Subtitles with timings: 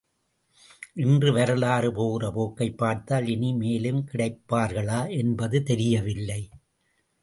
[0.95, 6.41] இன்று வரலாறு போகிற போக்கை பார்த்தால் இனி மேலும் கிடைப்பார்களா என்பது தெரியவில்லை.